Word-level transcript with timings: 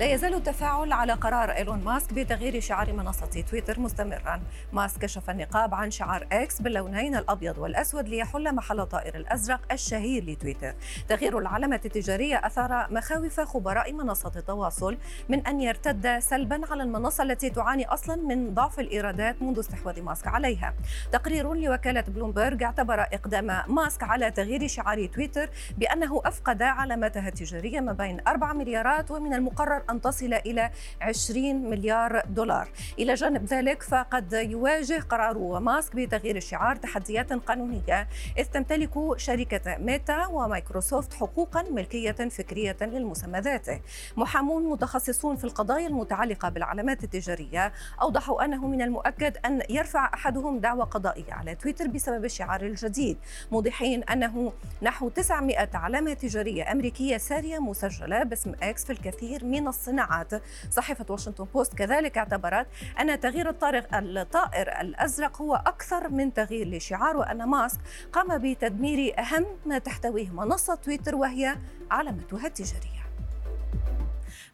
لا 0.00 0.06
يزال 0.06 0.34
التفاعل 0.34 0.92
على 0.92 1.12
قرار 1.12 1.50
إيلون 1.50 1.84
ماسك 1.84 2.12
بتغيير 2.12 2.60
شعار 2.60 2.92
منصة 2.92 3.44
تويتر 3.50 3.80
مستمرا. 3.80 4.40
ماسك 4.72 4.98
كشف 4.98 5.30
النقاب 5.30 5.74
عن 5.74 5.90
شعار 5.90 6.26
إكس 6.32 6.62
باللونين 6.62 7.16
الأبيض 7.16 7.58
والأسود 7.58 8.08
ليحل 8.08 8.54
محل 8.54 8.80
الطائر 8.80 9.14
الأزرق 9.14 9.60
الشهير 9.72 10.24
لتويتر. 10.24 10.74
تغيير 11.08 11.38
العلامة 11.38 11.80
التجارية 11.84 12.36
أثار 12.46 12.86
مخاوف 12.90 13.40
خبراء 13.40 13.92
منصة 13.92 14.32
التواصل 14.36 14.98
من 15.28 15.46
أن 15.46 15.60
يرتد 15.60 16.18
سلبا 16.18 16.60
على 16.70 16.82
المنصة 16.82 17.24
التي 17.24 17.50
تعاني 17.50 17.88
أصلا 17.88 18.16
من 18.16 18.54
ضعف 18.54 18.80
الإيرادات 18.80 19.42
منذ 19.42 19.58
استحواذ 19.58 20.02
ماسك 20.02 20.26
عليها. 20.26 20.74
تقرير 21.12 21.54
لوكالة 21.54 22.04
بلومبرج 22.08 22.62
اعتبر 22.62 23.00
إقدام 23.00 23.62
ماسك 23.68 24.02
على 24.02 24.30
تغيير 24.30 24.68
شعار 24.68 25.06
تويتر 25.06 25.50
بأنه 25.78 26.22
أفقد 26.24 26.62
علامتها 26.62 27.28
التجارية 27.28 27.80
ما 27.80 27.92
بين 27.92 28.20
4 28.28 28.52
مليارات 28.52 29.10
ومن 29.10 29.34
المقرر 29.34 29.82
أن 29.90 30.00
تصل 30.00 30.34
إلى 30.34 30.70
20 31.00 31.70
مليار 31.70 32.22
دولار. 32.28 32.68
إلى 32.98 33.14
جانب 33.14 33.44
ذلك 33.44 33.82
فقد 33.82 34.32
يواجه 34.32 35.00
قرار 35.00 35.60
ماسك 35.60 35.96
بتغيير 35.96 36.36
الشعار 36.36 36.76
تحديات 36.76 37.32
قانونية. 37.32 38.08
إذ 38.38 38.44
تمتلك 38.44 38.90
شركة 39.16 39.76
ميتا 39.78 40.26
ومايكروسوفت 40.26 41.14
حقوقا 41.14 41.62
ملكية 41.70 42.12
فكرية 42.12 42.76
للمسمى 42.80 43.40
ذاته. 43.40 43.80
محامون 44.16 44.70
متخصصون 44.70 45.36
في 45.36 45.44
القضايا 45.44 45.86
المتعلقة 45.86 46.48
بالعلامات 46.48 47.04
التجارية 47.04 47.72
أوضحوا 48.02 48.44
أنه 48.44 48.66
من 48.66 48.82
المؤكد 48.82 49.36
أن 49.44 49.62
يرفع 49.70 50.14
أحدهم 50.14 50.60
دعوى 50.60 50.82
قضائية 50.82 51.32
على 51.32 51.54
تويتر 51.54 51.86
بسبب 51.86 52.24
الشعار 52.24 52.62
الجديد. 52.62 53.18
موضحين 53.52 54.04
أنه 54.04 54.52
نحو 54.82 55.08
900 55.08 55.68
علامة 55.74 56.12
تجارية 56.12 56.72
أمريكية 56.72 57.16
سارية 57.16 57.58
مسجلة 57.58 58.22
باسم 58.22 58.52
إكس 58.62 58.84
في 58.84 58.92
الكثير 58.92 59.44
من 59.44 59.68
الصناعات. 59.80 60.42
صحيفة 60.70 61.06
واشنطن 61.08 61.44
بوست 61.44 61.74
كذلك 61.74 62.18
اعتبرت 62.18 62.66
أن 63.00 63.20
تغيير 63.20 63.48
الطارق 63.48 63.94
الطائر 63.94 64.80
الأزرق 64.80 65.42
هو 65.42 65.54
أكثر 65.54 66.08
من 66.08 66.34
تغيير 66.34 66.68
لشعار 66.68 67.16
وأن 67.16 67.44
ماسك 67.44 67.80
قام 68.12 68.38
بتدمير 68.38 69.18
أهم 69.18 69.46
ما 69.66 69.78
تحتويه 69.78 70.30
منصة 70.30 70.74
تويتر 70.74 71.14
وهي 71.14 71.56
علامتها 71.90 72.46
التجارية. 72.46 72.99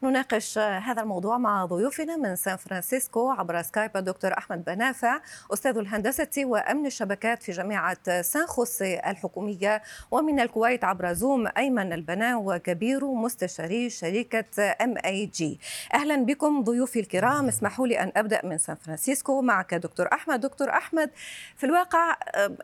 نناقش 0.03 0.59
هذا 0.59 1.03
الموضوع 1.03 1.39
مع 1.39 1.65
ضيوفنا 1.65 2.17
من 2.17 2.37
سان 2.37 2.57
فرانسيسكو 2.57 3.31
عبر 3.31 3.63
سكايب 3.63 3.97
الدكتور 3.97 4.39
أحمد 4.39 4.65
بانافع 4.65 5.21
أستاذ 5.53 5.79
الهندسة 5.79 6.45
وأمن 6.45 6.87
الشبكات 6.87 7.43
في 7.43 7.53
جامعة 7.53 8.23
سان 8.23 8.47
خوسي 8.47 9.01
الحكومية 9.07 9.83
ومن 10.11 10.41
الكويت 10.41 10.85
عبر 10.85 11.13
زوم 11.13 11.49
أيمن 11.57 11.93
البنا 11.93 12.37
وكبير 12.37 13.05
مستشاري 13.05 13.91
شركة 13.91 14.75
MIG 14.81 15.61
أهلا 15.95 16.17
بكم 16.17 16.63
ضيوفي 16.65 17.01
الكرام 17.01 17.49
اسمحوا 17.49 17.87
لي 17.87 18.01
أن 18.01 18.13
أبدأ 18.17 18.41
من 18.45 18.59
سان 18.59 18.77
فرانسيسكو 18.77 19.43
معك 19.43 19.75
دكتور 19.75 20.09
أحمد. 20.13 20.41
دكتور 20.41 20.71
أحمد 20.71 21.11
في 21.57 21.67
الواقع 21.67 22.17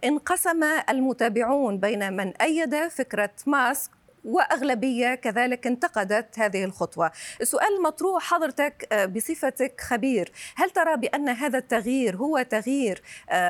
انقسم 0.05 0.64
المتابعون 0.88 1.78
بين 1.78 2.12
من 2.12 2.28
أيد 2.36 2.88
فكرة 2.88 3.30
ماسك 3.47 3.91
وأغلبية 4.25 5.15
كذلك 5.15 5.67
انتقدت 5.67 6.39
هذه 6.39 6.65
الخطوة. 6.65 7.11
السؤال 7.41 7.77
المطروح 7.78 8.23
حضرتك 8.23 8.95
بصفتك 9.15 9.81
خبير، 9.81 10.33
هل 10.56 10.70
ترى 10.70 10.97
بأن 10.97 11.28
هذا 11.28 11.59
التغيير 11.59 12.17
هو 12.17 12.43
تغيير 12.43 13.03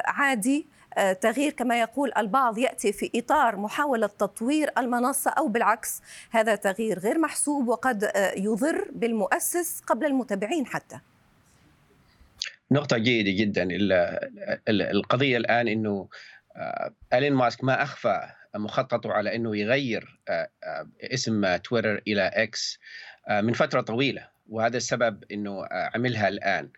عادي 0.04 0.66
تغيير 1.20 1.52
كما 1.52 1.80
يقول 1.80 2.12
البعض 2.16 2.58
يأتي 2.58 2.92
في 2.92 3.10
إطار 3.14 3.56
محاولة 3.56 4.06
تطوير 4.06 4.70
المنصة 4.78 5.30
أو 5.30 5.48
بالعكس 5.48 6.02
هذا 6.30 6.54
تغيير 6.54 6.98
غير 6.98 7.18
محسوب 7.18 7.68
وقد 7.68 8.10
يضر 8.36 8.88
بالمؤسس 8.92 9.80
قبل 9.80 10.06
المتابعين 10.06 10.66
حتى. 10.66 10.98
نقطة 12.70 12.98
جيدة 12.98 13.30
جدا 13.30 13.68
القضية 14.68 15.36
الآن 15.36 15.68
أنه 15.68 16.08
ألين 17.12 17.32
ماسك 17.32 17.64
ما 17.64 17.82
أخفى 17.82 18.28
مخططه 18.56 19.12
على 19.12 19.36
إنه 19.36 19.56
يغير 19.56 20.20
اسم 21.02 21.56
تويتر 21.56 22.02
إلى 22.06 22.22
إكس 22.22 22.78
من 23.42 23.52
فترة 23.52 23.80
طويلة 23.80 24.32
وهذا 24.48 24.76
السبب 24.76 25.24
إنه 25.32 25.66
عملها 25.70 26.28
الآن. 26.28 26.70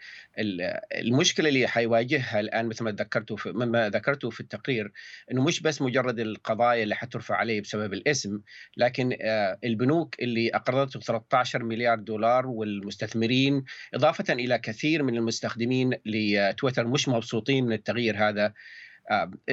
المشكلة 0.99 1.49
اللي 1.49 1.67
حيواجهها 1.67 2.41
الآن 2.41 2.67
مثل 2.67 2.85
ما 2.85 2.91
ذكرته 2.91 3.37
في 3.37 3.53
مما 3.53 3.89
ذكرته 3.89 4.31
في 4.31 4.41
التقرير 4.41 4.93
إنه 5.33 5.43
مش 5.43 5.61
بس 5.61 5.83
مجرد 5.83 6.19
القضايا 6.21 6.83
اللي 6.83 6.95
حترفع 6.95 7.37
عليه 7.37 7.61
بسبب 7.61 7.93
الاسم 7.93 8.41
لكن 8.77 9.17
البنوك 9.65 10.23
اللي 10.23 10.51
أقرضته 10.51 11.01
13 11.01 11.62
مليار 11.62 11.99
دولار 11.99 12.47
والمستثمرين 12.47 13.65
إضافة 13.95 14.33
إلى 14.35 14.59
كثير 14.59 15.03
من 15.03 15.17
المستخدمين 15.17 15.91
لتويتر 16.06 16.87
مش 16.87 17.09
مبسوطين 17.09 17.65
من 17.67 17.73
التغيير 17.73 18.29
هذا. 18.29 18.53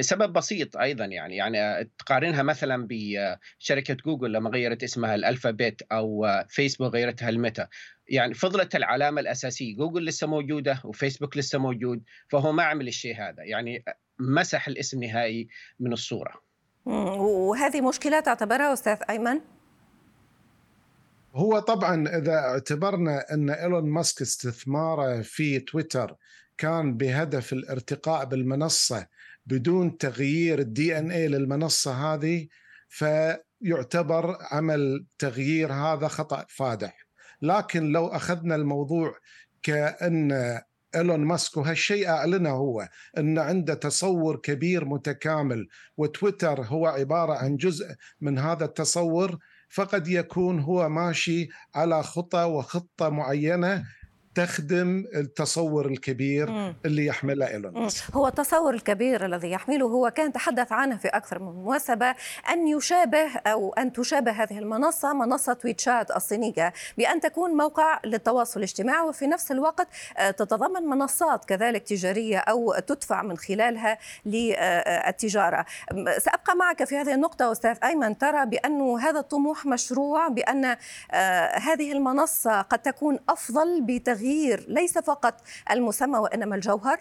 سبب 0.00 0.32
بسيط 0.32 0.76
أيضا 0.76 1.04
يعني 1.04 1.36
يعني 1.36 1.90
تقارنها 1.98 2.42
مثلا 2.42 2.88
بشركه 2.90 3.94
جوجل 3.94 4.32
لما 4.32 4.50
غيرت 4.50 4.82
اسمها 4.82 5.14
لألفابت 5.14 5.82
أو 5.92 6.26
فيسبوك 6.48 6.94
غيرتها 6.94 7.28
لميتا. 7.28 7.68
يعني 8.08 8.34
فضلت 8.34 8.76
العلامة 8.76 9.20
الأساسية. 9.20 9.76
جوجل 9.76 10.04
لسه 10.04 10.26
موجودة 10.26 10.80
وفيسبوك 10.84 11.36
لسه 11.36 11.58
موجود 11.58 12.02
فهو 12.28 12.52
ما 12.52 12.62
عمل 12.62 12.88
الشيء 12.88 13.16
هذا. 13.16 13.42
يعني 13.42 13.84
مسح 14.18 14.68
الاسم 14.68 15.04
نهائي 15.04 15.48
من 15.80 15.92
الصورة. 15.92 16.42
وهذه 16.86 17.80
مشكلة 17.80 18.20
تعتبرها 18.20 18.72
أستاذ 18.72 18.98
أيمن؟ 19.10 19.40
هو 21.34 21.58
طبعا 21.58 22.08
إذا 22.08 22.34
اعتبرنا 22.34 23.24
أن 23.32 23.50
إيلون 23.50 23.84
ماسك 23.84 24.22
استثماره 24.22 25.22
في 25.22 25.60
تويتر 25.60 26.16
كان 26.58 26.96
بهدف 26.96 27.52
الارتقاء 27.52 28.24
بالمنصة 28.24 29.06
بدون 29.46 29.96
تغيير 29.96 30.58
الدي 30.58 30.98
ان 30.98 31.10
اي 31.10 31.28
للمنصة 31.28 32.14
هذه 32.14 32.48
فيعتبر 32.88 34.36
عمل 34.50 35.06
تغيير 35.18 35.72
هذا 35.72 36.08
خطأ 36.08 36.46
فادح. 36.48 37.06
لكن 37.42 37.92
لو 37.92 38.06
أخذنا 38.06 38.54
الموضوع 38.54 39.14
كأن 39.62 40.32
إيلون 40.94 41.20
ماسك 41.20 41.56
وهالشيء 41.56 42.08
أعلنه 42.08 42.50
هو 42.50 42.88
إن 43.18 43.38
عنده 43.38 43.74
تصور 43.74 44.36
كبير 44.36 44.84
متكامل 44.84 45.68
وتويتر 45.96 46.62
هو 46.62 46.86
عبارة 46.86 47.32
عن 47.32 47.56
جزء 47.56 47.86
من 48.20 48.38
هذا 48.38 48.64
التصور 48.64 49.38
فقد 49.68 50.08
يكون 50.08 50.60
هو 50.60 50.88
ماشي 50.88 51.48
على 51.74 52.02
خطى 52.02 52.42
وخطة 52.44 53.08
معينة 53.08 53.84
تخدم 54.34 55.04
التصور 55.14 55.86
الكبير. 55.86 56.72
اللي 56.84 57.06
يحمله 57.06 57.46
إيلون 57.48 57.72
ماسك. 57.72 58.14
هو 58.14 58.28
التصور 58.28 58.74
الكبير 58.74 59.24
الذي 59.24 59.50
يحمله 59.50 59.86
هو 59.86 60.10
كان 60.10 60.32
تحدث 60.32 60.72
عنه 60.72 60.96
في 60.96 61.08
أكثر 61.08 61.38
من 61.38 61.64
مناسبة 61.64 62.14
أن 62.50 62.68
يشابه 62.68 63.36
أو 63.46 63.72
أن 63.72 63.92
تشابه 63.92 64.30
هذه 64.30 64.58
المنصة 64.58 65.12
منصة 65.12 65.58
ويتشات 65.64 66.10
الصينية 66.10 66.72
بأن 66.98 67.20
تكون 67.20 67.50
موقع 67.50 68.00
للتواصل 68.04 68.60
الاجتماعي 68.60 69.08
وفي 69.08 69.26
نفس 69.26 69.52
الوقت 69.52 69.88
تتضمن 70.18 70.82
منصات 70.82 71.44
كذلك 71.44 71.82
تجارية 71.82 72.38
أو 72.38 72.74
تدفع 72.78 73.22
من 73.22 73.36
خلالها 73.36 73.98
للتجارة. 74.26 75.66
سأبقى 76.18 76.56
معك 76.56 76.84
في 76.84 76.96
هذه 76.96 77.14
النقطة 77.14 77.52
أستاذ 77.52 77.76
أيمن 77.84 78.18
ترى 78.18 78.46
بأن 78.46 78.80
هذا 78.98 79.20
الطموح 79.20 79.66
مشروع 79.66 80.28
بأن 80.28 80.76
هذه 81.54 81.92
المنصة 81.92 82.62
قد 82.62 82.78
تكون 82.78 83.18
أفضل 83.28 83.80
بتغيير 83.80 84.21
تغيير 84.22 84.64
ليس 84.68 84.98
فقط 84.98 85.40
المسمى 85.70 86.18
وإنما 86.18 86.56
الجوهر؟ 86.56 87.00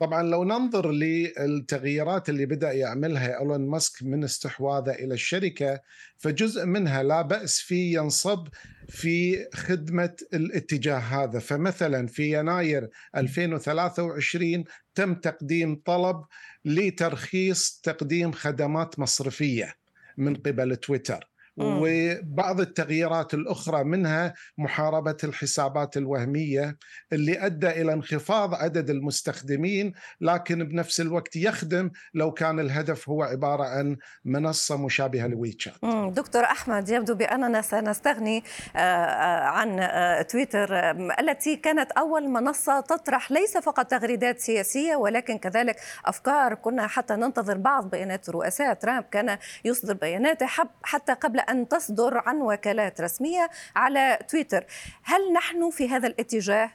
طبعا 0.00 0.22
لو 0.22 0.44
ننظر 0.44 0.90
للتغييرات 0.90 2.28
اللي 2.28 2.46
بدأ 2.46 2.72
يعملها 2.72 3.40
إيلون 3.40 3.60
ماسك 3.68 4.02
من 4.02 4.24
استحواذه 4.24 4.90
إلى 4.90 5.14
الشركة 5.14 5.80
فجزء 6.18 6.66
منها 6.66 7.02
لا 7.02 7.22
بأس 7.22 7.60
فيه 7.60 7.98
ينصب 7.98 8.48
في 8.88 9.46
خدمة 9.54 10.16
الاتجاه 10.34 10.98
هذا 10.98 11.38
فمثلا 11.38 12.06
في 12.06 12.38
يناير 12.38 12.88
2023 13.16 14.64
تم 14.94 15.14
تقديم 15.14 15.82
طلب 15.84 16.24
لترخيص 16.64 17.80
تقديم 17.82 18.32
خدمات 18.32 18.98
مصرفية 18.98 19.74
من 20.16 20.34
قبل 20.34 20.76
تويتر 20.76 21.35
وبعض 21.56 22.60
التغييرات 22.60 23.34
الأخرى 23.34 23.84
منها 23.84 24.34
محاربة 24.58 25.16
الحسابات 25.24 25.96
الوهمية 25.96 26.76
اللي 27.12 27.46
أدى 27.46 27.68
إلى 27.68 27.92
انخفاض 27.92 28.54
عدد 28.54 28.90
المستخدمين 28.90 29.92
لكن 30.20 30.64
بنفس 30.64 31.00
الوقت 31.00 31.36
يخدم 31.36 31.90
لو 32.14 32.32
كان 32.32 32.60
الهدف 32.60 33.08
هو 33.08 33.22
عبارة 33.22 33.64
عن 33.64 33.96
منصة 34.24 34.76
مشابهة 34.76 35.26
لويتشات. 35.26 35.74
دكتور 36.08 36.44
أحمد 36.44 36.88
يبدو 36.88 37.14
بأننا 37.14 37.62
سنستغني 37.62 38.44
آه، 38.76 38.78
آه، 38.78 39.44
عن 39.44 39.78
آه، 39.80 40.22
تويتر 40.22 40.90
التي 41.20 41.56
كانت 41.56 41.92
أول 41.92 42.28
منصة 42.28 42.80
تطرح 42.80 43.32
ليس 43.32 43.58
فقط 43.58 43.86
تغريدات 43.86 44.38
سياسية 44.38 44.96
ولكن 44.96 45.38
كذلك 45.38 45.76
أفكار. 46.06 46.54
كنا 46.54 46.86
حتى 46.86 47.14
ننتظر 47.14 47.56
بعض 47.58 47.90
بيانات 47.90 48.30
رؤساء 48.30 48.74
ترامب 48.74 49.04
كان 49.04 49.38
يصدر 49.64 49.94
بياناته 49.94 50.46
حتى 50.82 51.12
قبل 51.12 51.40
أن 51.50 51.68
تصدر 51.68 52.22
عن 52.26 52.36
وكالات 52.36 53.00
رسمية 53.00 53.50
على 53.76 54.18
تويتر. 54.28 54.66
هل 55.02 55.32
نحن 55.32 55.70
في 55.70 55.88
هذا 55.88 56.06
الاتجاه؟ 56.06 56.70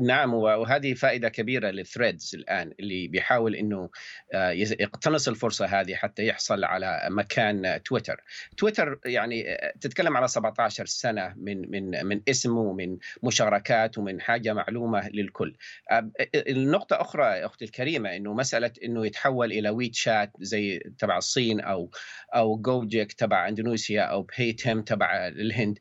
نعم 0.00 0.34
وهذه 0.34 0.94
فائدة 0.94 1.28
كبيرة 1.28 1.70
للثريدز 1.70 2.34
الآن 2.34 2.72
اللي 2.80 3.08
بيحاول 3.08 3.54
أنه 3.54 3.90
آه، 4.34 4.50
يقتنص 4.50 5.28
الفرصة 5.28 5.66
هذه 5.66 5.94
حتى 5.94 6.26
يحصل 6.26 6.64
على 6.64 7.08
مكان 7.10 7.82
تويتر 7.84 8.20
تويتر 8.56 8.98
يعني 9.04 9.52
آه، 9.52 9.72
تتكلم 9.80 10.16
على 10.16 10.28
17 10.28 10.86
سنة 10.86 11.34
من 11.36 11.70
من 11.70 12.06
من 12.06 12.20
اسم 12.28 12.56
ومن 12.56 12.98
مشاركات 13.22 13.98
ومن 13.98 14.20
حاجة 14.20 14.52
معلومة 14.52 15.08
للكل. 15.08 15.56
آه، 15.90 16.10
النقطة 16.34 17.00
أخرى 17.00 17.24
أختي 17.24 17.64
الكريمة 17.64 18.16
أنه 18.16 18.34
مسألة 18.34 18.72
أنه 18.84 19.06
يتحول 19.06 19.52
إلى 19.52 19.70
ويت 19.70 19.94
شات 19.94 20.32
زي 20.40 20.78
تبع 20.98 21.16
الصين 21.16 21.60
أو 21.60 21.90
أو 22.34 22.56
جوجيك 22.56 23.12
تبع 23.12 23.48
إندونيسيا 23.48 24.02
أو 24.02 24.22
بيتم 24.38 24.82
تبع 24.82 25.28
الهند. 25.28 25.78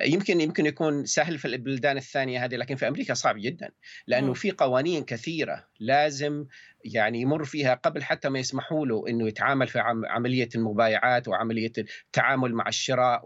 يمكن 0.00 0.40
يمكن 0.40 0.66
يكون 0.66 1.04
سهل 1.04 1.38
في 1.38 1.44
البلدان 1.48 1.96
الثانية 1.96 2.44
هذه 2.44 2.56
لكن 2.56 2.76
في 2.76 2.88
أمريكا 2.88 3.14
صعب 3.14 3.36
جدا 3.38 3.70
لأنه 4.06 4.34
في 4.34 4.50
قوانين 4.50 5.04
كثيرة 5.04 5.68
لازم 5.80 6.46
يعني 6.94 7.20
يمر 7.20 7.44
فيها 7.44 7.74
قبل 7.74 8.02
حتى 8.02 8.28
ما 8.28 8.38
يسمحوا 8.38 8.86
له 8.86 9.04
إنه 9.08 9.28
يتعامل 9.28 9.68
في 9.68 9.78
عملية 10.08 10.48
المبايعات 10.54 11.28
وعملية 11.28 11.72
التعامل 11.78 12.54
مع 12.54 12.68
الشراء 12.68 13.22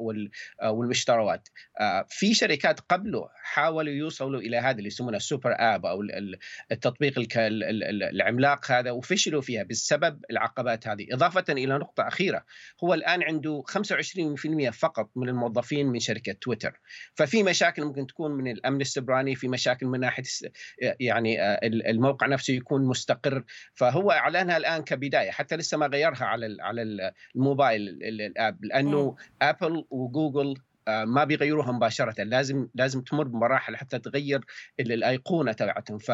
آه، 0.62 0.70
والمشتريات. 0.70 1.48
آه، 1.80 2.06
في 2.08 2.34
شركات 2.34 2.80
قبله 2.80 3.28
حاولوا 3.34 3.92
يوصلوا 3.92 4.40
إلى 4.40 4.56
هذا 4.56 4.78
اللي 4.78 4.86
يسمونه 4.86 5.16
السوبر 5.16 5.54
آب 5.58 5.86
أو 5.86 6.02
التطبيق 6.72 7.14
العملاق 7.36 8.70
هذا 8.70 8.90
وفشلوا 8.90 9.40
فيها 9.40 9.62
بسبب 9.62 10.20
العقبات 10.30 10.88
هذه، 10.88 11.06
إضافة 11.12 11.44
إلى 11.48 11.78
نقطة 11.78 12.08
أخيرة 12.08 12.44
هو 12.84 12.94
الآن 12.94 13.22
عنده 13.22 13.62
25% 13.66 14.70
فقط 14.70 15.10
من 15.16 15.28
الموظفين 15.28 15.86
من 15.86 16.00
شركة 16.00 16.32
تويتر، 16.32 16.80
ففي 17.14 17.42
مشاكل 17.42 17.84
ممكن 17.84 18.06
تكون 18.06 18.30
من 18.30 18.50
الأمن 18.50 18.80
السبراني، 18.80 19.34
في 19.34 19.48
مشاكل 19.48 19.86
من 19.86 20.00
ناحية 20.00 20.22
يعني 21.00 21.42
آه، 21.42 21.60
الموقع 21.64 22.26
نفسه 22.26 22.54
يكون 22.54 22.84
مستقر 22.84 23.44
فهو 23.74 24.10
اعلنها 24.10 24.56
الآن 24.56 24.82
كبداية 24.82 25.30
حتى 25.30 25.56
لسه 25.56 25.78
ما 25.78 25.86
غيرها 25.86 26.24
على 26.24 26.56
على 26.60 27.12
الموبايل 27.36 27.88
الآب 28.02 28.64
لأنه 28.64 29.16
ابل 29.42 29.84
وجوجل 29.90 30.54
آه، 30.88 31.04
ما 31.04 31.24
بيغيروها 31.24 31.72
مباشرة 31.72 32.22
لازم 32.22 32.68
لازم 32.74 33.00
تمر 33.00 33.24
بمراحل 33.24 33.76
حتى 33.76 33.98
تغير 33.98 34.44
الأيقونة 34.80 35.52
تبعتهم. 35.52 35.98
ف 35.98 36.12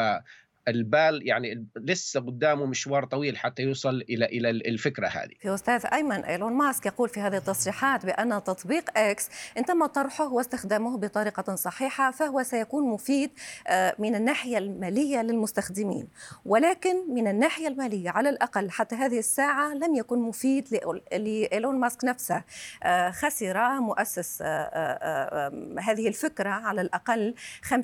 البال 0.67 1.27
يعني 1.27 1.67
لسه 1.75 2.19
قدامه 2.19 2.65
مشوار 2.65 3.05
طويل 3.05 3.37
حتى 3.37 3.63
يوصل 3.63 4.01
إلى 4.09 4.25
إلى 4.25 4.49
الفكرة 4.49 5.07
هذه. 5.07 5.31
في 5.39 5.53
أستاذ 5.53 5.85
أيمن 5.93 6.23
إيلون 6.23 6.53
ماسك 6.53 6.85
يقول 6.85 7.09
في 7.09 7.19
هذه 7.19 7.37
التصريحات 7.37 8.05
بأن 8.05 8.43
تطبيق 8.43 8.97
إكس 8.97 9.29
ان 9.57 9.65
تم 9.65 9.85
طرحه 9.85 10.33
واستخدامه 10.33 10.97
بطريقة 10.97 11.55
صحيحة 11.55 12.11
فهو 12.11 12.43
سيكون 12.43 12.89
مفيد 12.89 13.31
آه، 13.67 13.95
من 13.99 14.15
الناحية 14.15 14.57
المالية 14.57 15.21
للمستخدمين 15.21 16.07
ولكن 16.45 17.13
من 17.13 17.27
الناحية 17.27 17.67
المالية 17.67 18.09
على 18.09 18.29
الأقل 18.29 18.71
حتى 18.71 18.95
هذه 18.95 19.19
الساعة 19.19 19.73
لم 19.73 19.95
يكن 19.95 20.19
مفيد 20.19 20.67
لإيلون 21.11 21.79
ماسك 21.79 22.05
نفسه 22.05 22.43
آه، 22.83 23.11
خسر 23.11 23.79
مؤسس 23.79 24.39
آه، 24.41 25.51
هذه 25.79 26.07
الفكرة 26.07 26.49
على 26.49 26.81
الأقل 26.81 27.35
50% 27.61 27.75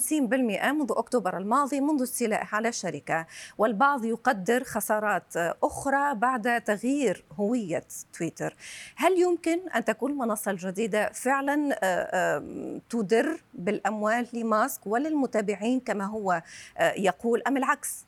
منذ 0.71 0.91
أكتوبر 0.91 1.37
الماضي 1.37 1.81
منذ 1.81 2.03
استيلائه 2.03 2.47
على 2.51 2.72
الشركة 2.73 3.25
والبعض 3.57 4.05
يقدر 4.05 4.63
خسارات 4.63 5.37
أخرى 5.63 6.15
بعد 6.15 6.61
تغيير 6.61 7.23
هوية 7.31 7.83
تويتر 8.17 8.55
هل 8.95 9.19
يمكن 9.19 9.69
أن 9.75 9.85
تكون 9.85 10.11
المنصة 10.11 10.51
الجديدة 10.51 11.09
فعلا 11.11 11.79
آه، 11.83 12.79
تدر 12.89 13.41
بالأموال 13.53 14.27
لماسك 14.33 14.87
وللمتابعين 14.87 15.79
كما 15.79 16.05
هو 16.05 16.41
آه، 16.77 16.93
يقول 16.97 17.41
أم 17.47 17.57
العكس؟ 17.57 18.05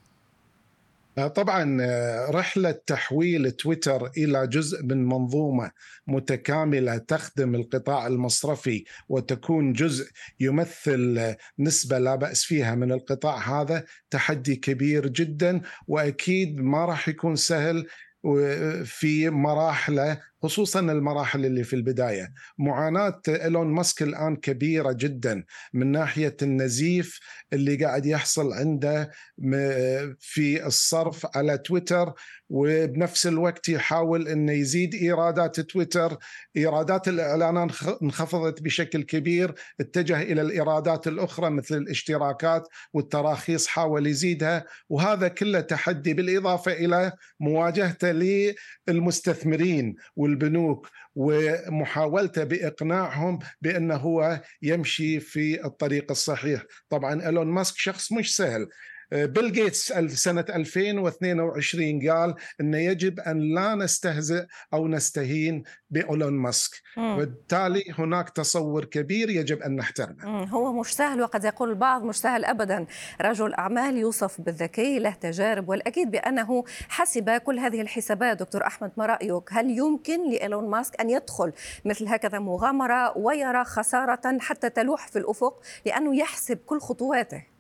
طبعا 1.16 1.78
رحلة 2.30 2.72
تحويل 2.72 3.52
تويتر 3.52 4.08
إلى 4.18 4.48
جزء 4.48 4.84
من 4.84 5.06
منظومة 5.06 5.72
متكاملة 6.08 6.98
تخدم 6.98 7.56
القطاع 7.56 8.08
المصرفي 8.08 8.86
وتكون 9.10 9.74
جزء 9.74 10.10
يمثل 10.40 11.36
نسبة 11.60 11.98
لا 12.00 12.16
بأس 12.16 12.44
فيها 12.44 12.76
من 12.76 12.92
القطاع 12.92 13.62
هذا 13.62 13.84
تحدي 14.10 14.56
كبير 14.56 15.08
جدا 15.08 15.62
وأكيد 15.88 16.62
ما 16.62 16.86
راح 16.86 17.10
يكون 17.10 17.36
سهل 17.36 17.88
في 18.86 19.30
مراحله 19.30 20.22
خصوصا 20.46 20.80
المراحل 20.80 21.46
اللي 21.46 21.64
في 21.64 21.76
البداية. 21.76 22.34
معاناة 22.58 23.22
إيلون 23.28 23.68
ماسك 23.68 24.02
الآن 24.04 24.36
كبيرة 24.36 24.92
جدا 24.92 25.44
من 25.74 25.92
ناحية 25.92 26.38
النزيف 26.42 27.20
اللي 27.54 27.76
قاعد 27.76 28.06
يحصل 28.06 28.54
عنده 28.54 29.12
في 30.20 30.66
الصرف 30.66 31.28
على 31.38 31.58
تويتر 31.58 32.14
وبنفس 32.50 33.28
الوقت 33.28 33.70
يحاول 33.70 34.28
إنه 34.28 34.52
يزيد 34.52 34.96
إيرادات 34.96 35.60
تويتر. 35.60 36.18
إيرادات 36.58 37.08
الاعلانات 37.08 37.72
انخفضت 38.04 38.62
بشكل 38.62 39.04
كبير 39.04 39.54
اتجه 39.80 40.22
إلى 40.22 40.42
الإيرادات 40.42 41.08
الأخرى 41.08 41.50
مثل 41.50 41.78
الاشتراكات 41.78 42.68
والتراخيص 42.94 43.68
حاول 43.68 44.08
يزيدها 44.08 44.66
وهذا 44.90 45.28
كله 45.28 45.60
تحدي 45.60 46.14
بالإضافة 46.14 46.72
إلى 46.72 47.12
مواجهته 47.40 48.12
للمستثمرين 48.88 49.96
والبنوك 50.36 50.90
ومحاولته 51.16 52.44
بإقناعهم 52.44 53.40
بأنه 53.62 53.96
هو 53.96 54.42
يمشي 54.62 55.20
في 55.20 55.66
الطريق 55.66 56.12
الصحيح. 56.12 56.64
طبعا 56.90 57.26
إيلون 57.26 57.48
ماسك 57.48 57.78
شخص 57.78 58.12
مش 58.12 58.36
سهل. 58.36 58.68
بيل 59.12 59.52
جيتس 59.52 59.94
سنة 60.24 60.46
2022 60.50 62.10
قال 62.10 62.36
أنه 62.62 62.78
يجب 62.78 63.20
أن 63.20 63.40
لا 63.56 63.76
نستهزئ 63.76 64.46
أو 64.74 64.88
نستهين 64.88 65.64
بإيلون 65.90 66.34
ماسك. 66.34 66.72
وبالتالي 66.98 67.84
هناك 68.00 68.30
تصور 68.30 68.86
كبير 68.86 69.30
يجب 69.30 69.62
أن 69.62 69.76
نحترمه. 69.76 70.44
هو 70.44 70.74
مش 70.74 70.96
سهل 70.96 71.22
وقد 71.22 71.44
يقول 71.44 71.70
البعض 71.70 72.04
مش 72.04 72.16
سهل 72.16 72.46
أبدا. 72.46 72.86
رجل 73.22 73.54
أعمال 73.54 73.98
يوصف 73.98 74.42
بالذكي 74.42 75.00
له 75.00 75.12
تجارب 75.12 75.70
والأكيد 75.70 76.12
بأنه 76.12 76.64
حسب 76.90 77.30
كل 77.30 77.60
هذه 77.60 77.82
الحسابات. 77.82 78.40
دكتور 78.40 78.66
أحمد 78.66 78.92
ما 78.98 79.06
رأيك؟ 79.06 79.44
هل 79.52 79.78
يمكن 79.78 80.32
لإيلون 80.32 80.70
ماسك 80.70 81.02
أن 81.02 81.10
يدخل 81.10 81.52
مثل 81.86 82.08
هكذا 82.08 82.40
مغامرة 82.40 83.18
ويرى 83.18 83.64
خسارة 83.64 84.38
حتى 84.40 84.70
تلوح 84.70 85.08
في 85.08 85.20
الأفق 85.20 85.62
لأنه 85.86 86.18
يحسب 86.18 86.58
كل 86.58 86.80
خطواته؟ 86.80 87.55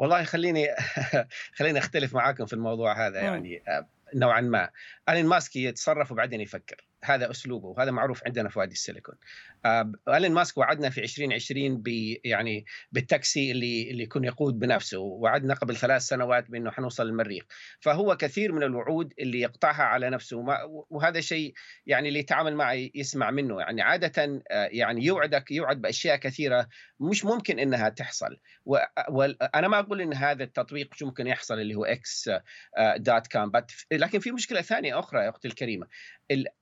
والله 0.00 0.24
خليني 0.24 0.66
خليني 1.56 1.78
أختلف 1.78 2.14
معاكم 2.14 2.46
في 2.46 2.52
الموضوع 2.52 3.06
هذا 3.06 3.20
يعني 3.20 3.62
آه، 3.68 3.88
نوعا 4.14 4.40
ما. 4.40 4.70
الين 5.08 5.26
ماسك 5.26 5.56
يتصرف 5.56 6.12
وبعدين 6.12 6.40
يفكر. 6.40 6.86
هذا 7.04 7.30
أسلوبه 7.30 7.68
وهذا 7.68 7.90
معروف 7.90 8.22
عندنا 8.26 8.48
في 8.48 8.58
وادي 8.58 8.72
السيليكون. 8.72 9.14
آه، 9.64 9.92
الين 10.08 10.32
ماسك 10.32 10.58
وعدنا 10.58 10.90
في 10.90 11.00
2020 11.00 11.82
ب 11.82 11.88
يعني 12.24 12.64
بالتاكسي 12.92 13.50
اللي 13.50 13.90
اللي 13.90 14.02
يكون 14.02 14.24
يقود 14.24 14.58
بنفسه 14.58 14.98
وعدنا 14.98 15.54
قبل 15.54 15.76
ثلاث 15.76 16.02
سنوات 16.02 16.50
بأنه 16.50 16.70
حنوصل 16.70 17.06
للمريخ. 17.06 17.44
فهو 17.80 18.16
كثير 18.16 18.52
من 18.52 18.62
الوعود 18.62 19.14
اللي 19.18 19.40
يقطعها 19.40 19.82
على 19.82 20.10
نفسه 20.10 20.36
وهذا 20.90 21.20
شيء 21.20 21.54
يعني 21.86 22.08
اللي 22.08 22.18
يتعامل 22.18 22.54
معه 22.54 22.90
يسمع 22.94 23.30
منه. 23.30 23.60
يعني 23.60 23.82
عادة 23.82 24.42
آه، 24.50 24.68
يعني 24.72 25.04
يوعدك 25.04 25.50
يوعد 25.50 25.80
بأشياء 25.80 26.16
كثيرة 26.16 26.68
مش 27.00 27.24
ممكن 27.24 27.58
إنها 27.58 27.88
تحصل. 27.88 28.36
وأنا 29.08 29.68
ما 29.68 29.78
أقول 29.78 30.00
إن 30.00 30.14
هذا 30.14 30.44
التطبيق 30.44 30.94
ممكن 31.02 31.26
يحصل 31.26 31.60
اللي 31.60 31.74
هو 31.74 31.84
X 31.84 32.30
dot 32.96 33.26
com 33.26 33.52
لكن 33.92 34.18
في 34.18 34.32
مشكلة 34.32 34.60
ثانية 34.60 34.98
أخرى 34.98 35.24
يا 35.24 35.28
أختي 35.28 35.48
الكريمة. 35.48 35.86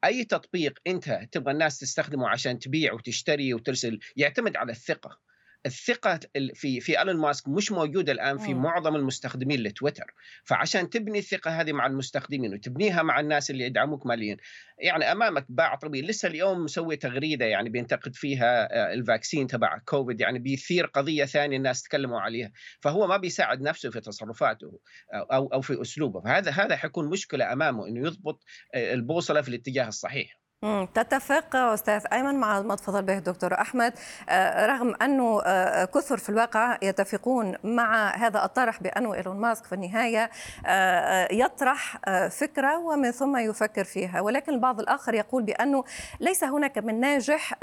أي 0.05 0.25
تطبيق 0.25 0.79
أنت 0.87 1.21
تبغى 1.33 1.53
الناس 1.53 1.79
تستخدمه 1.79 2.29
عشان 2.29 2.59
تبيع 2.59 2.93
وتشتري 2.93 3.55
وترسل 3.55 3.99
يعتمد 4.17 4.57
على 4.57 4.73
الثقة. 4.73 5.28
الثقة 5.67 6.21
في 6.55 6.81
في 6.81 6.99
إيلون 6.99 7.17
ماسك 7.17 7.49
مش 7.49 7.73
موجودة 7.73 8.13
الآن 8.13 8.39
في 8.39 8.55
معظم 8.55 8.97
المستخدمين 8.97 9.63
لتويتر. 9.63 10.15
فعشان 10.45 10.91
تبني 10.91 11.19
الثقة 11.19 11.61
هذه 11.61 11.73
مع 11.73 11.87
المستخدمين 11.87 12.55
وتبنيها 12.55 13.03
مع 13.03 13.21
الناس 13.21 13.51
اللي 13.51 13.65
يدعموك 13.65 14.07
ماليا 14.07 14.37
يعني 14.79 15.13
أمامك 15.13 15.47
باع 15.49 15.75
طويل 15.75 16.07
لسه 16.07 16.29
اليوم 16.29 16.65
مسوي 16.65 16.97
تغريدة 16.97 17.47
يعني 17.47 17.69
بينتقد 17.69 18.15
فيها 18.15 18.69
آه، 18.73 18.95
ال 18.95 19.01
vaccine 19.01 19.47
تبع 19.47 19.79
كوفيد 19.79 20.21
يعني 20.21 20.39
بيثير 20.39 20.87
قضية 20.87 21.25
ثانية 21.25 21.57
الناس 21.57 21.83
تكلموا 21.83 22.21
عليها. 22.21 22.53
فهو 22.81 23.07
ما 23.07 23.17
بيساعد 23.17 23.61
نفسه 23.61 23.91
في 23.91 24.01
تصرفاته 24.01 24.81
أو 25.15 25.47
أو 25.47 25.61
في 25.61 25.81
أسلوبه. 25.83 26.21
فهذا 26.21 26.51
هذا 26.51 26.77
حيكون 26.77 27.11
مشكلة 27.11 27.53
أمامه 27.53 27.89
إنه 27.89 28.07
يضبط 28.07 28.45
آه، 28.75 28.95
البوصلة 28.95 29.41
في 29.41 29.49
الاتجاه 29.49 29.89
الصحيح. 29.89 30.48
تتفق 30.95 31.57
أستاذ 31.57 32.05
أيمن 32.13 32.35
مع 32.35 32.61
ما 32.61 32.75
تفضل 32.77 33.03
به 33.03 33.19
الدكتور 33.19 33.55
أحمد. 33.55 33.93
آه، 34.29 34.67
رغم 34.67 34.95
أنه 35.03 35.43
آه، 35.45 35.85
كثر 35.85 36.17
في 36.17 36.29
الواقع 36.29 36.79
يتفقون 36.83 37.55
مع 37.65 38.17
هذا 38.17 38.45
الطرح 38.45 38.83
بأنه 38.83 39.15
إيلون 39.15 39.37
ماسك 39.37 39.65
في 39.65 39.75
النهاية 39.75 40.31
آه، 40.67 41.29
يطرح 41.33 41.99
فكرة 42.31 42.79
ومن 42.79 43.11
ثم 43.11 43.37
يفكر 43.37 43.85
فيها. 43.85 44.21
ولكن 44.21 44.53
البعض 44.53 44.81
الآخر 44.81 45.15
يقول 45.15 45.43
بأنه 45.43 45.85
ليس 46.21 46.45
هناك 46.45 46.79
من 46.79 47.01
ناجح 47.01 47.55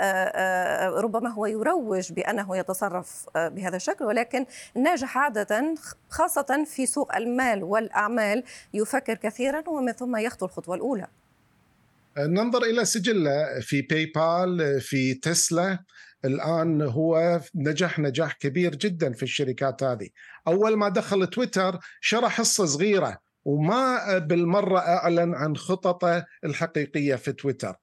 ربما 1.03 1.29
هو 1.29 1.45
يروج 1.45 2.13
بأنه 2.13 2.57
يتصرف 2.57 3.25
بهذا 3.35 3.75
الشكل. 3.75 4.05
ولكن 4.05 4.45
الناجح 4.75 5.17
عادة 5.17 5.75
خاصة 6.09 6.63
في 6.65 6.85
سوق 6.85 7.15
المال 7.15 7.63
والأعمال 7.63 8.43
يفكر 8.73 9.13
كثيرا 9.13 9.63
ومن 9.69 9.91
ثم 9.91 10.15
يخطو 10.15 10.45
الخطوة 10.45 10.75
الأولى. 10.75 11.07
ننظر 12.17 12.63
إلى 12.63 12.85
سجله 12.85 13.59
في 13.61 13.81
باي 13.81 14.11
بال 14.15 14.81
في 14.81 15.13
تسلا. 15.13 15.79
الآن 16.25 16.81
هو 16.81 17.41
نجح 17.55 17.99
نجاح 17.99 18.33
كبير 18.33 18.75
جدا 18.75 19.13
في 19.13 19.23
الشركات 19.23 19.83
هذه. 19.83 20.09
أول 20.47 20.75
ما 20.75 20.89
دخل 20.89 21.27
تويتر 21.27 21.79
شرى 22.01 22.29
حصه 22.29 22.65
صغيرة 22.65 23.17
وما 23.45 24.17
بالمرة 24.17 24.79
أعلن 24.79 25.33
عن 25.35 25.55
خططه 25.55 26.25
الحقيقية 26.45 27.15
في 27.15 27.33
تويتر. 27.33 27.75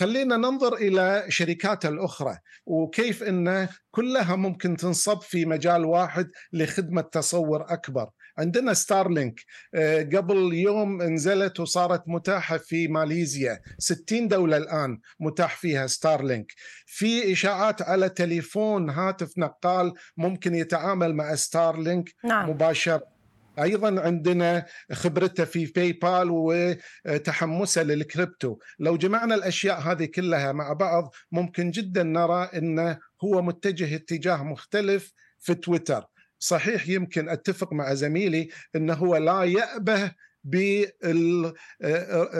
خلينا 0.00 0.36
ننظر 0.36 0.74
إلى 0.74 1.24
شركاته 1.28 1.88
الأخرى 1.88 2.38
وكيف 2.66 3.22
ان 3.22 3.68
كلها 3.90 4.36
ممكن 4.36 4.76
تنصب 4.76 5.20
في 5.20 5.44
مجال 5.44 5.84
واحد 5.84 6.30
لخدمة 6.52 7.02
تصور 7.02 7.72
أكبر. 7.72 8.10
عندنا 8.38 8.74
Starlink 8.74 9.40
آه، 9.74 10.02
قبل 10.02 10.54
يوم 10.54 11.02
نزلت 11.02 11.60
وصارت 11.60 12.02
متاحة 12.06 12.56
في 12.56 12.88
ماليزيا. 12.88 13.60
60 13.78 14.28
دولة 14.28 14.56
الآن 14.56 14.98
متاح 15.20 15.56
فيها 15.56 15.86
Starlink 15.86 16.52
في 16.86 17.32
إشاعات 17.32 17.82
على 17.82 18.08
تليفون 18.08 18.90
هاتف 18.90 19.38
نقال 19.38 19.92
ممكن 20.16 20.54
يتعامل 20.54 21.14
مع 21.14 21.34
Starlink 21.34 22.14
نعم. 22.24 22.50
مباشره 22.50 23.18
أيضا 23.62 24.00
عندنا 24.00 24.66
خبرته 24.92 25.44
في 25.44 25.66
PayPal 25.66 26.28
وتحمسه 26.30 27.82
للكريبتو. 27.82 28.58
لو 28.78 28.96
جمعنا 28.96 29.34
الأشياء 29.34 29.80
هذه 29.80 30.04
كلها 30.04 30.52
مع 30.52 30.72
بعض 30.72 31.14
ممكن 31.32 31.70
جدا 31.70 32.02
نرى 32.02 32.50
إنه 32.54 32.98
هو 33.24 33.42
متجه 33.42 33.94
اتجاه 33.94 34.42
مختلف 34.42 35.12
في 35.38 35.54
تويتر. 35.54 36.04
صحيح 36.38 36.88
يمكن 36.88 37.28
أتفق 37.28 37.72
مع 37.72 37.94
زميلي 37.94 38.48
إنه 38.76 38.94
هو 38.94 39.16
لا 39.16 39.44
يأبه 39.44 40.12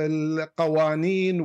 بالقوانين 0.00 1.40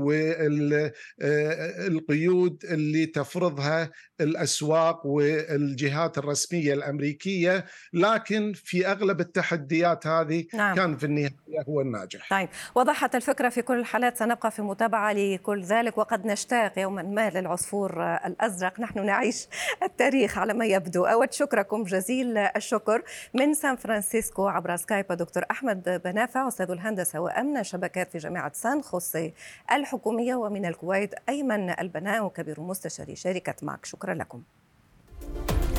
والقيود 1.90 2.64
اللي 2.66 3.06
تفرضها 3.06 3.92
الأسواق 4.22 5.06
والجهات 5.06 6.18
الرسمية 6.18 6.74
الأمريكية 6.74 7.66
لكن 7.94 8.54
في 8.56 8.88
أغلب 8.88 9.20
التحديات 9.20 10.08
هذه 10.08 10.46
نعم. 10.54 10.76
كان 10.76 10.98
في 10.98 11.04
النهاية 11.06 11.36
هو 11.70 11.82
الناجح. 11.82 12.30
طيب 12.30 12.50
وضحت 12.76 13.16
الفكرة 13.16 13.50
في 13.50 13.62
كل 13.62 13.80
الحالات 13.80 14.18
سنبقى 14.18 14.52
في 14.52 14.62
متابعة 14.62 15.14
لكل 15.14 15.64
ذلك 15.64 15.98
وقد 15.98 16.26
نشتاق 16.26 16.80
يوما 16.80 17.02
ما 17.04 17.30
للعصفور 17.30 18.04
الأزرق 18.26 18.80
نحن 18.80 19.06
نعيش 19.06 19.48
التاريخ 19.84 20.38
على 20.38 20.54
ما 20.54 20.66
يبدو 20.66 21.06
أود 21.06 21.34
شكركم 21.34 21.84
جزيل 21.84 22.38
الشكر 22.38 23.02
من 23.34 23.54
سان 23.54 23.76
فرانسيسكو 23.76 24.48
عبر 24.48 24.76
Skype 24.76 25.06
دكتور 25.08 25.44
أحمد 25.52 26.02
بنافع 26.06 26.48
أستاذ 26.54 26.72
الهندسة 26.72 27.20
وأمن 27.20 27.58
الشبكات 27.58 28.12
في 28.12 28.18
جامعة 28.18 28.52
سان 28.54 28.82
خوسي 28.82 29.34
الحكومية 29.72 30.36
ومن 30.36 30.66
الكويت 30.66 31.14
أيمن 31.30 31.70
البناء 31.70 32.28
كبير 32.28 32.62
مستشاري 32.62 33.16
شركة 33.16 33.56
ماك. 33.62 33.86
شكرا 33.86 34.14
لكم. 34.14 34.42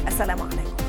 السلام 0.07 0.43
عليكم. 0.43 0.84